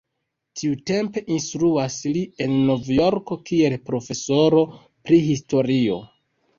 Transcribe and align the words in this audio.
Tiutempe 0.61 1.23
instruas 1.35 1.99
li 2.17 2.25
en 2.47 2.57
Novjorko 2.71 3.41
kiel 3.53 3.79
profesoro 3.93 4.67
pri 5.07 5.25
historio. 5.33 6.05